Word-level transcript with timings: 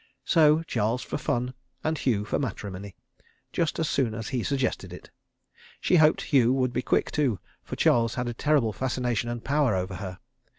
So 0.25 0.63
Charles 0.63 1.03
for 1.03 1.19
fun—and 1.19 1.95
Hugh 1.99 2.25
for 2.25 2.39
matrimony, 2.39 2.95
just 3.53 3.77
as 3.77 3.87
soon 3.87 4.15
as 4.15 4.29
he 4.29 4.41
suggested 4.41 4.91
it. 4.91 5.11
She 5.79 5.97
hoped 5.97 6.21
Hugh 6.23 6.51
would 6.53 6.73
be 6.73 6.81
quick, 6.81 7.11
too, 7.11 7.37
for 7.63 7.75
Charles 7.75 8.15
had 8.15 8.27
a 8.27 8.33
terrible 8.33 8.73
fascination 8.73 9.29
and 9.29 9.43
power 9.43 9.75
over 9.75 9.97
her. 9.97 10.17